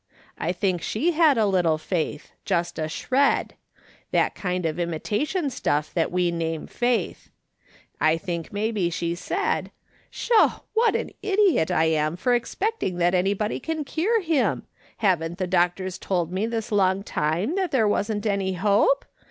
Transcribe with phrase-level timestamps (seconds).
[0.39, 3.53] I think she had a little faith, just a shred;
[4.09, 7.29] that kind of imitation stuff that we name faith.
[7.99, 9.69] I think maybe she said:'
[10.09, 10.63] Sho!
[10.73, 14.65] what an idiot I am for expecting that anybody can cure him!
[14.97, 19.05] Haven't the doctors told me this long time that there wasn't any hope